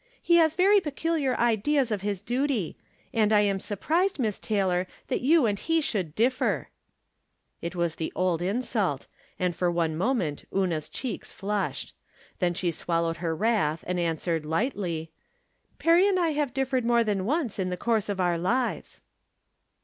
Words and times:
"He 0.23 0.37
has 0.37 0.55
very 0.55 0.79
peculiar 0.79 1.35
ideas 1.37 1.91
of 1.91 2.01
his 2.01 2.21
diity; 2.21 2.75
and 3.13 3.31
I 3.31 3.41
am 3.41 3.59
surprised, 3.59 4.17
Miss 4.17 4.39
Taylor, 4.39 4.87
that 5.09 5.21
you 5.21 5.45
and 5.45 5.59
he 5.59 5.79
should 5.79 6.15
differ," 6.15 6.69
It 7.61 7.75
was 7.75 7.93
the 7.93 8.11
old 8.15 8.41
insult, 8.41 9.05
and 9.37 9.55
for 9.55 9.69
one 9.69 9.95
moment 9.95 10.45
Una's 10.51 10.89
cheeks 10.89 11.31
flushed. 11.31 11.93
Then 12.39 12.55
she 12.55 12.71
swallowed 12.71 13.17
her 13.17 13.35
wrath, 13.35 13.83
and 13.85 13.99
answered, 13.99 14.43
lightly:" 14.43 15.11
Perry 15.77 16.07
and 16.07 16.19
I 16.19 16.29
have 16.29 16.51
differed 16.51 16.83
more 16.83 17.03
than 17.03 17.23
once 17.23 17.59
in 17.59 17.69
the 17.69 17.77
course 17.77 18.09
of 18.09 18.19
our 18.19 18.39
lives." 18.39 19.01